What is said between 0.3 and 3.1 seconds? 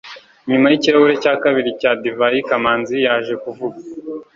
nyuma yikirahure cya kabiri cya divayi, kamanzi